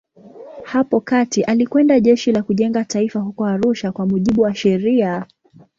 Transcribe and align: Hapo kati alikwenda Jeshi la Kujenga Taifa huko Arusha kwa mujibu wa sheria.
Hapo 0.63 0.99
kati 0.99 1.43
alikwenda 1.43 1.99
Jeshi 1.99 2.31
la 2.31 2.43
Kujenga 2.43 2.83
Taifa 2.85 3.19
huko 3.19 3.45
Arusha 3.45 3.91
kwa 3.91 4.05
mujibu 4.05 4.41
wa 4.41 4.55
sheria. 4.55 5.25